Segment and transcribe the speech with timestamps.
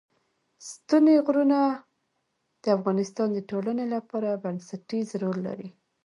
[0.69, 1.59] ستوني غرونه
[2.63, 5.69] د افغانستان د ټولنې لپاره بنسټيز رول لري.